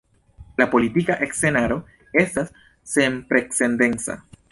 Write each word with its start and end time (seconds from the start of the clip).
La 0.61 0.65
politika 0.71 1.17
scenaro 1.35 1.77
estas 2.23 2.49
senprecedenca. 2.95 4.17